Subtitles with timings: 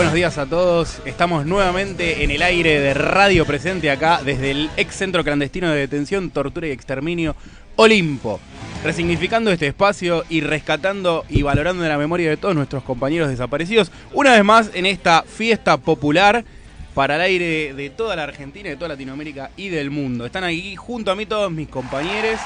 [0.00, 1.02] buenos días a todos.
[1.04, 5.80] Estamos nuevamente en el aire de Radio Presente acá desde el ex centro clandestino de
[5.80, 7.36] detención, tortura y exterminio
[7.76, 8.40] Olimpo.
[8.82, 13.92] Resignificando este espacio y rescatando y valorando la memoria de todos nuestros compañeros desaparecidos.
[14.14, 16.46] Una vez más en esta fiesta popular
[16.94, 20.24] para el aire de toda la Argentina, de toda Latinoamérica y del mundo.
[20.24, 22.40] Están aquí junto a mí todos mis compañeros.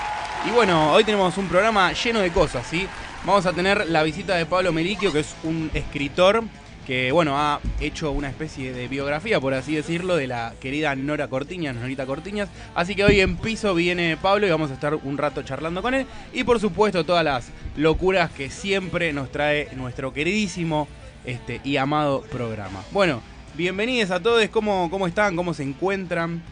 [0.45, 2.88] Y bueno, hoy tenemos un programa lleno de cosas, ¿sí?
[3.24, 6.43] Vamos a tener la visita de Pablo Meliquio, que es un escritor
[6.87, 11.29] que bueno, ha hecho una especie de biografía, por así decirlo, de la querida Nora
[11.29, 12.48] Cortiñas, Norita Cortiñas.
[12.74, 15.95] Así que hoy en piso viene Pablo y vamos a estar un rato charlando con
[15.95, 16.07] él.
[16.33, 20.88] Y por supuesto todas las locuras que siempre nos trae nuestro queridísimo
[21.24, 22.83] este, y amado programa.
[22.93, 23.23] Bueno,
[23.55, 25.37] bienvenidos a todos, ¿cómo, cómo están?
[25.37, 26.43] ¿Cómo se encuentran?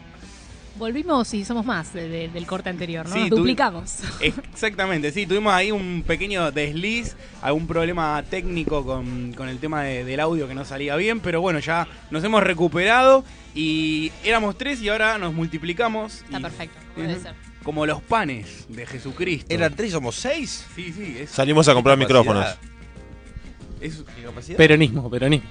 [0.75, 3.13] Volvimos y somos más de- de- del corte anterior, ¿no?
[3.13, 3.99] Sí, Nos duplicamos.
[4.19, 10.03] Exactamente, sí, tuvimos ahí un pequeño desliz, algún problema técnico con, con el tema de-
[10.03, 14.81] del audio que no salía bien, pero bueno, ya nos hemos recuperado y éramos tres
[14.81, 16.21] y ahora nos multiplicamos.
[16.23, 17.35] Está y- perfecto, puede ser.
[17.63, 19.53] Como los panes de Jesucristo.
[19.53, 20.65] ¿Eran tres y somos seis?
[20.75, 22.19] Sí, sí, es, Salimos a comprar Capacidad.
[22.19, 22.57] micrófonos.
[23.79, 24.57] es- ¿Qué capacidad?
[24.57, 25.49] Peronismo, peronismo.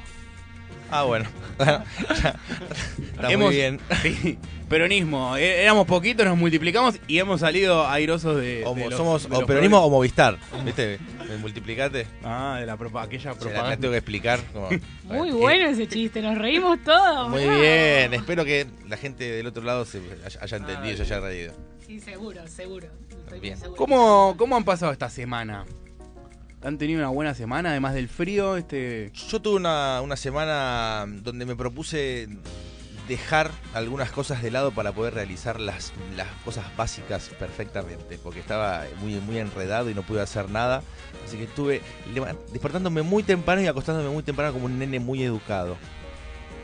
[0.92, 1.28] Ah, bueno.
[1.58, 1.84] Ya.
[3.14, 3.80] Está hemos- muy bien.
[4.02, 5.36] Sí, peronismo.
[5.36, 8.62] E- Éramos poquitos, nos multiplicamos y hemos salido airosos de.
[8.64, 10.38] Homo- de los- somos de o peronismo o Movistar.
[10.64, 10.98] ¿Viste?
[11.28, 12.06] Me multiplicate.
[12.24, 13.76] Ah, de la propa- aquella Se la, propaganda.
[13.76, 14.40] tengo que explicar.
[14.52, 14.68] como-
[15.04, 17.28] Muy Eh, bueno ese chiste, nos reímos todos.
[17.30, 17.60] Muy bravo.
[17.60, 18.14] bien.
[18.14, 21.52] Espero que la gente del otro lado se haya, haya entendido y se haya reído.
[21.86, 22.86] Sí, seguro, seguro.
[23.24, 23.58] Estoy Bien.
[23.58, 23.78] segura.
[23.78, 25.64] ¿Cómo, ¿Cómo han pasado esta semana?
[26.64, 28.56] ¿Han tenido una buena semana además del frío?
[28.56, 29.10] Este...
[29.28, 32.28] Yo tuve una, una semana donde me propuse
[33.08, 38.84] dejar algunas cosas de lado para poder realizar las, las cosas básicas perfectamente, porque estaba
[39.00, 40.82] muy, muy enredado y no pude hacer nada.
[41.26, 41.82] Así que estuve
[42.52, 45.76] despertándome muy temprano y acostándome muy temprano como un nene muy educado.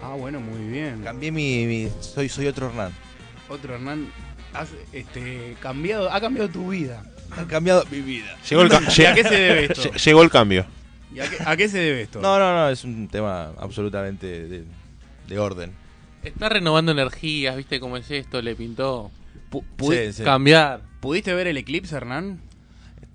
[0.01, 1.03] Ah, bueno, muy bien.
[1.03, 1.67] Cambié mi...
[1.67, 2.93] mi- soy, soy otro Hernán.
[3.49, 4.13] Otro Hernán,
[4.55, 7.03] has este, cambiado, ha cambiado tu vida.
[7.31, 8.37] Ha cambiado mi vida.
[8.49, 9.83] Llegó el, ¿Y a qué se debe esto?
[9.83, 10.67] lle- llegó el cambio.
[11.15, 12.21] ¿Y a, qué, a qué se debe esto?
[12.21, 14.65] No, no, no, es un tema absolutamente de,
[15.29, 15.73] de orden.
[16.23, 18.43] Está renovando energías, ¿viste cómo es esto?
[18.43, 19.11] Le pintó
[19.51, 20.23] Pu- pudi- Sí, sí.
[20.25, 20.83] cambiar.
[21.01, 22.41] ¿Pudiste ver el eclipse, Hernán?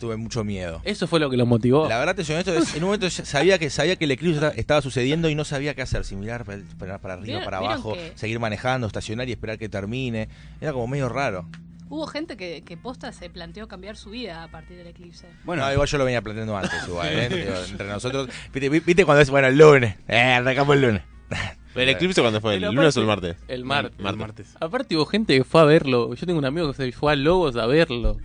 [0.03, 0.81] Tuve mucho miedo.
[0.83, 1.87] Eso fue lo que lo motivó.
[1.87, 4.35] La verdad te soy honesto, es- en un momento sabía que sabía que el eclipse
[4.35, 7.57] esta- estaba sucediendo y no sabía qué hacer, si mirar para, para- arriba, ¿Vieron- para
[7.59, 10.27] abajo, que- seguir manejando, estacionar y esperar que termine.
[10.59, 11.47] Era como medio raro.
[11.87, 15.27] Hubo gente que, que posta se planteó cambiar su vida a partir del eclipse.
[15.45, 17.29] Bueno, no, igual yo lo venía planteando antes, igual, ¿eh?
[17.29, 18.27] Digo, entre nosotros.
[18.53, 19.95] ¿Viste, viste cuando es, bueno, el lunes?
[20.09, 21.01] Eh, arrancamos el lunes.
[21.75, 22.55] ¿El eclipse cuándo fue?
[22.55, 23.37] ¿El lunes o el martes?
[23.47, 23.97] El martes.
[23.99, 24.55] el martes.
[24.59, 26.13] Aparte hubo gente que fue a verlo.
[26.13, 28.17] Yo tengo un amigo que se fue a Lobos a verlo.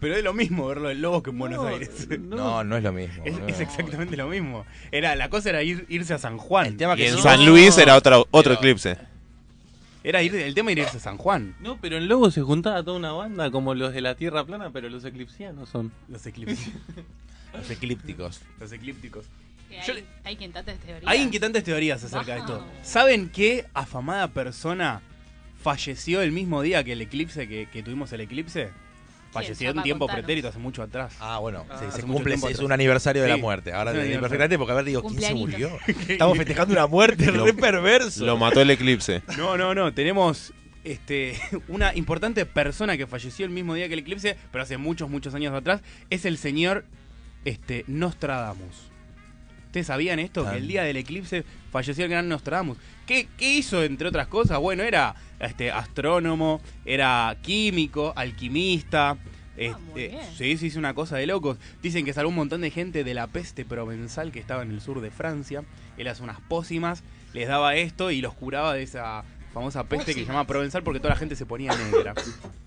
[0.00, 2.08] Pero es lo mismo verlo en Lobos que en Buenos No, Aires.
[2.20, 3.24] No, no es lo mismo.
[3.24, 3.46] Es, no.
[3.48, 4.64] es exactamente lo mismo.
[4.92, 6.66] Era, la cosa era ir, irse a San Juan.
[6.66, 8.96] El tema Y que en San Luis era otro, otro Pero- eclipse.
[10.04, 11.56] Era ir, el tema era irse a San Juan.
[11.60, 14.70] No, pero en Lobos se juntaba toda una banda como los de la Tierra Plana,
[14.70, 15.90] pero los eclipsianos son.
[16.08, 16.68] Los eclipses.
[17.54, 18.40] Los eclípticos.
[18.58, 19.26] los eclípticos.
[19.70, 21.04] Yo hay, le- hay quintantes teorías.
[21.10, 22.64] Hay inquietantes teorías acerca de esto.
[22.82, 25.00] ¿Saben qué afamada persona
[25.62, 28.70] falleció el mismo día que el eclipse, que, que tuvimos el eclipse?
[29.34, 30.24] Falleció en tiempo contanos.
[30.24, 31.14] pretérito, hace mucho atrás.
[31.20, 32.60] Ah, bueno, Ah, se- cumple, es atrás.
[32.60, 33.72] un aniversario de la Sí, muerte.
[33.72, 34.20] Ahora de aniversario.
[34.22, 35.70] perfectamente porque a ver, digo, ¿quién se murió?
[36.08, 38.24] Estamos festejando una muerte Lo- re perverso.
[38.24, 39.22] Lo mató el eclipse.
[39.36, 39.92] No, no, no.
[39.92, 40.52] Tenemos
[40.84, 45.08] este, una importante persona que falleció el mismo día que el eclipse, pero hace muchos,
[45.10, 45.80] muchos años atrás.
[46.10, 46.84] Es el señor
[47.44, 48.90] este, Nostradamus.
[49.74, 50.46] ¿Ustedes sabían esto?
[50.46, 50.52] Ah.
[50.52, 52.78] Que el día del eclipse falleció el gran Nostradamus.
[53.08, 54.60] ¿Qué, qué hizo, entre otras cosas?
[54.60, 59.14] Bueno, era este, astrónomo, era químico, alquimista.
[59.56, 60.20] muy este, bien.
[60.38, 61.58] sí, sí, es una cosa de locos.
[61.82, 64.80] Dicen que salvó un montón de gente de la peste provenzal que estaba en el
[64.80, 65.64] sur de Francia.
[65.98, 67.02] Él hacía unas pócimas,
[67.32, 71.00] les daba esto y los curaba de esa famosa peste que se llama provenzal porque
[71.00, 72.14] toda la gente se ponía negra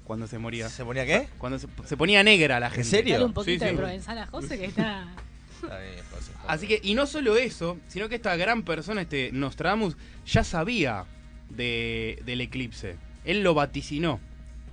[0.04, 0.68] cuando se moría.
[0.68, 1.30] ¿Se ponía qué?
[1.38, 2.84] Cuando se, se ponía negra la gente.
[2.84, 3.14] serio?
[3.14, 3.76] Dale un poquito Sí, sí.
[3.76, 5.08] de provenzal a José que está...
[5.63, 6.31] Está bien, José.
[6.48, 9.95] Así que, y no solo eso, sino que esta gran persona, este Nostradamus,
[10.25, 11.06] ya sabía
[11.50, 12.98] de, del eclipse.
[13.25, 14.19] Él lo vaticinó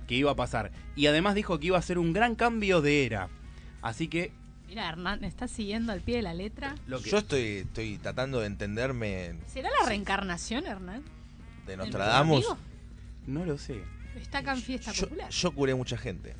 [0.07, 0.71] que iba a pasar.
[0.95, 3.29] Y además dijo que iba a ser un gran cambio de era.
[3.81, 4.31] Así que,
[4.67, 6.75] Mira, Hernán, ¿estás siguiendo al pie de la letra?
[6.87, 7.09] lo que...
[7.11, 11.03] Yo estoy, estoy tratando de entenderme ¿Será la reencarnación, Hernán?
[11.65, 12.45] de ¿Del Nostradamus.
[13.27, 13.83] No lo sé.
[14.19, 15.29] Está acá en fiesta Yo, popular.
[15.29, 16.35] yo curé mucha gente.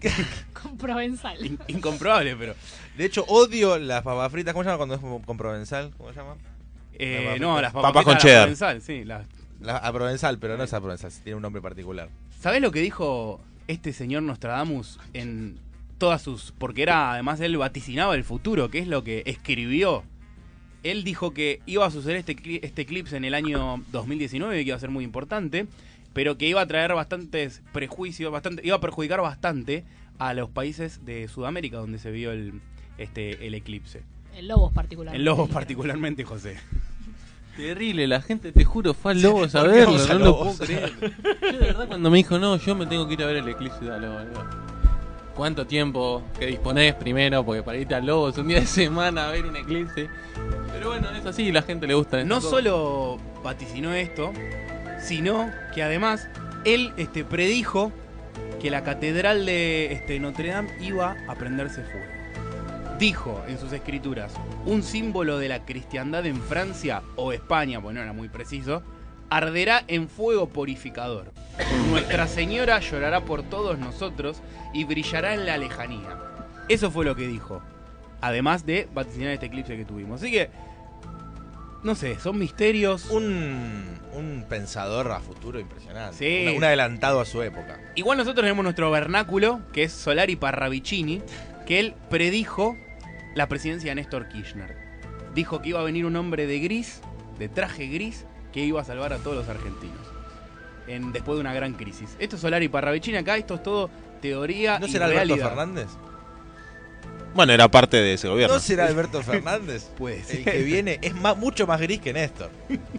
[0.62, 1.44] Con provenzal.
[1.44, 2.54] In- incomprobable, pero...
[2.96, 4.52] De hecho, odio las papas fritas.
[4.52, 5.90] ¿Cómo se llama cuando es con provenzal?
[5.96, 6.36] ¿Cómo se llama?
[6.94, 7.62] Eh, no, fritas.
[7.62, 8.42] las Papas papas con fritas, cheddar.
[8.42, 9.26] provenzal, sí, las-
[9.60, 12.08] La- a provenzal, pero no es a provenzal, tiene un nombre particular.
[12.40, 15.58] ¿Sabés lo que dijo este señor Nostradamus en
[15.98, 16.52] todas sus...
[16.58, 20.02] Porque era, además, él vaticinaba el futuro, que es lo que escribió
[20.82, 22.34] él dijo que iba a suceder este,
[22.66, 25.66] este eclipse en el año 2019, que iba a ser muy importante,
[26.12, 29.84] pero que iba a traer bastantes prejuicios, bastante, iba a perjudicar bastante
[30.18, 32.60] a los países de Sudamérica donde se vio el,
[32.98, 34.02] este, el eclipse.
[34.34, 35.18] En Lobos particularmente.
[35.18, 36.56] En Lobos particularmente, José.
[37.56, 40.18] Terrible, la gente, te juro, fue al Lobos a ¿por qué verlo, vamos a no
[40.20, 40.56] lo Lobos?
[40.56, 40.92] puedo creer.
[41.42, 43.48] Yo de verdad cuando me dijo, no, yo me tengo que ir a ver el
[43.48, 44.44] eclipse, dale, boludo.
[45.34, 47.44] ¿Cuánto tiempo que disponés primero?
[47.44, 50.08] Porque para irte al Lobos un día de semana a ver un eclipse.
[50.72, 52.22] Pero bueno, es así, la gente le gusta.
[52.24, 52.50] No cosas.
[52.50, 54.32] solo vaticinó esto,
[55.02, 56.28] sino que además
[56.64, 57.92] él este, predijo
[58.60, 62.06] que la catedral de este, Notre Dame iba a prenderse fuego.
[62.98, 64.34] Dijo en sus escrituras,
[64.66, 68.82] un símbolo de la cristiandad en Francia o España, pues no era muy preciso,
[69.30, 71.32] arderá en fuego purificador.
[71.88, 74.42] Nuestra Señora llorará por todos nosotros
[74.74, 76.18] y brillará en la lejanía.
[76.68, 77.62] Eso fue lo que dijo.
[78.20, 80.20] Además de vaticinar este eclipse que tuvimos.
[80.20, 80.50] Así que,
[81.82, 83.08] no sé, son misterios.
[83.10, 83.98] Un
[84.50, 86.16] pensador a futuro impresionante.
[86.18, 86.42] Sí.
[86.48, 87.80] Una- un adelantado a su época.
[87.94, 91.22] Igual nosotros tenemos nuestro vernáculo, que es Solari Parravicini,
[91.66, 92.76] que él predijo
[93.34, 94.76] la presidencia de Néstor Kirchner.
[95.34, 97.00] Dijo que iba a venir un hombre de gris,
[97.38, 99.96] de traje gris, que iba a salvar a todos los argentinos.
[100.88, 102.16] En, después de una gran crisis.
[102.18, 103.88] Esto es Solari Parravicini acá, esto es todo
[104.20, 105.48] teoría ¿No y será Alberto realidad.
[105.48, 105.86] Fernández?
[107.34, 108.54] Bueno, era parte de ese gobierno.
[108.54, 109.84] ¿No será Alberto Fernández?
[109.96, 110.38] Puede ser.
[110.38, 112.50] El que viene es más, mucho más gris que Néstor.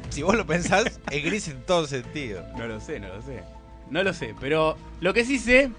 [0.09, 2.45] Si vos lo pensás, es gris en todo sentido.
[2.57, 3.43] No lo sé, no lo sé.
[3.89, 5.69] No lo sé, pero lo que sí sé,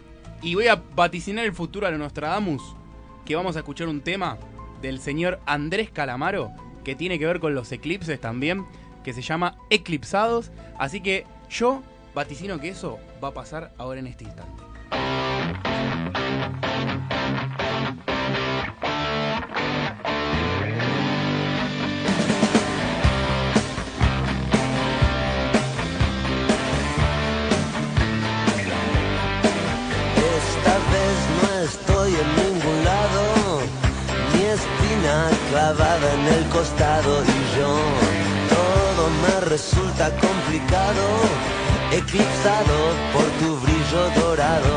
[0.43, 2.63] y voy a vaticinar el futuro a lo Nostradamus,
[3.25, 4.37] que vamos a escuchar un tema
[4.83, 6.51] del señor Andrés Calamaro,
[6.85, 8.67] que tiene que ver con los eclipses también,
[9.03, 10.51] que se llama Eclipsados.
[10.79, 11.83] Así que yo
[12.15, 14.63] vaticino que eso va a pasar ahora en este instante.
[35.51, 37.71] Clavada en el costado y yo
[38.57, 41.05] todo me resulta complicado,
[41.93, 42.77] eclipsado
[43.13, 44.75] por tu brillo dorado.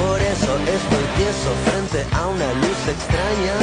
[0.00, 3.58] Por eso estoy tieso frente a una luz extraña,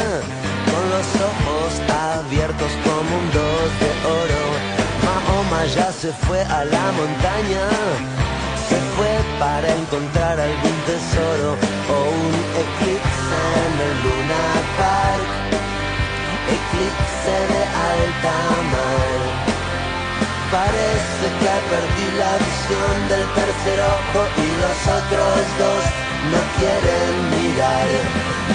[0.72, 1.70] con los ojos
[2.18, 3.92] abiertos como un dos de
[4.22, 4.44] oro.
[5.06, 7.66] Mahoma ya se fue a la montaña
[8.70, 11.50] se fue para encontrar algún tesoro
[11.94, 12.34] o un
[12.64, 14.97] eclipse en el Luna
[22.18, 25.84] la visión del tercer ojo y los otros dos
[26.34, 27.88] no quieren mirar,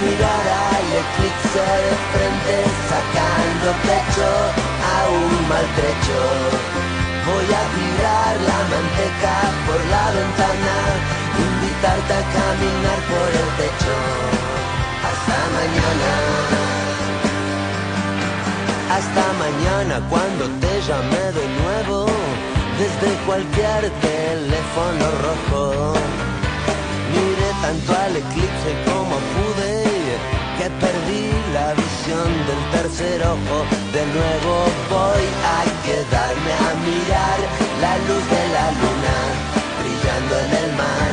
[0.02, 2.56] mirar al eclipse de frente
[2.90, 4.28] sacando pecho
[4.82, 6.18] a un maltrecho.
[7.28, 9.36] Voy a tirar la manteca
[9.66, 10.76] por la ventana,
[11.46, 13.96] invitarte a caminar por el techo.
[15.08, 16.10] Hasta mañana.
[18.96, 22.31] Hasta mañana cuando te llame de nuevo
[22.82, 25.94] desde cualquier teléfono rojo.
[27.12, 29.74] Miré tanto al eclipse como pude
[30.58, 33.58] que perdí la visión del tercer ojo.
[33.96, 34.54] De nuevo
[34.96, 35.24] voy
[35.56, 37.38] a quedarme a mirar
[37.84, 39.16] la luz de la luna
[39.80, 41.12] brillando en el mar.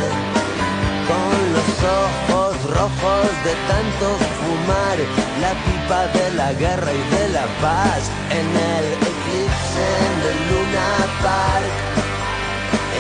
[1.10, 1.72] Con los
[2.04, 4.08] ojos rojos de tanto
[4.40, 4.98] fumar
[5.44, 8.02] la pipa de la guerra y de la paz
[8.40, 9.88] en el eclipse
[10.24, 10.90] del Luna
[11.22, 11.74] Park.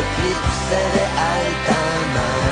[0.01, 1.05] Eclipse de
[1.35, 1.79] alta
[2.15, 2.49] mar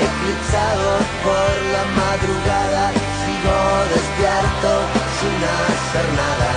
[0.00, 0.90] eclipsado
[1.24, 2.84] por la madrugada,
[3.20, 3.58] sigo
[3.94, 4.70] despierto
[5.18, 6.52] sin hacer nada.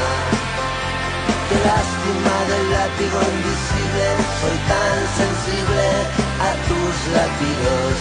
[1.49, 4.07] Qué lástima del látigo invisible,
[4.39, 5.87] soy tan sensible
[6.47, 7.92] a tus latidos.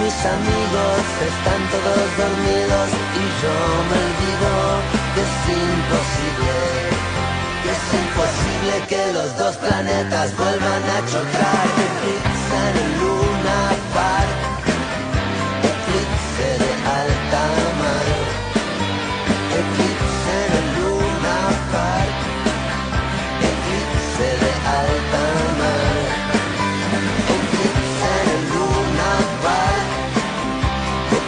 [0.00, 3.56] Mis amigos están todos dormidos y yo
[3.88, 4.50] me olvido
[5.14, 6.54] que es imposible.
[7.62, 11.68] Que es imposible que los dos planetas vuelvan a chocar.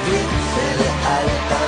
[0.04, 1.60] Dísele al